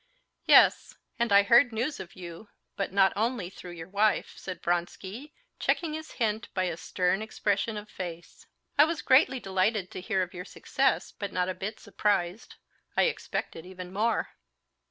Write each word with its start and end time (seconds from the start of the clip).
"Yes; 0.47 0.95
and 1.19 1.31
I 1.31 1.43
heard 1.43 1.71
news 1.71 1.99
of 1.99 2.15
you, 2.15 2.49
but 2.75 2.91
not 2.91 3.13
only 3.15 3.51
through 3.51 3.73
your 3.73 3.87
wife," 3.87 4.33
said 4.35 4.59
Vronsky, 4.63 5.31
checking 5.59 5.93
his 5.93 6.13
hint 6.13 6.51
by 6.55 6.63
a 6.63 6.75
stern 6.75 7.21
expression 7.21 7.77
of 7.77 7.87
face. 7.87 8.47
"I 8.79 8.83
was 8.85 9.03
greatly 9.03 9.39
delighted 9.39 9.91
to 9.91 10.01
hear 10.01 10.23
of 10.23 10.33
your 10.33 10.43
success, 10.43 11.11
but 11.11 11.31
not 11.31 11.49
a 11.49 11.53
bit 11.53 11.79
surprised. 11.79 12.55
I 12.97 13.03
expected 13.03 13.63
even 13.63 13.93
more." 13.93 14.29